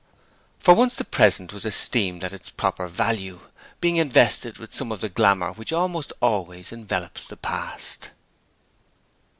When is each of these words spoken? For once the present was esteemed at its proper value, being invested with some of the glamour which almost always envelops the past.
For 0.57 0.73
once 0.73 0.95
the 0.95 1.03
present 1.03 1.53
was 1.53 1.63
esteemed 1.63 2.23
at 2.23 2.33
its 2.33 2.49
proper 2.49 2.87
value, 2.87 3.39
being 3.81 3.97
invested 3.97 4.57
with 4.57 4.73
some 4.73 4.91
of 4.91 4.99
the 5.01 5.09
glamour 5.09 5.51
which 5.51 5.71
almost 5.71 6.11
always 6.19 6.71
envelops 6.71 7.27
the 7.27 7.37
past. 7.37 8.09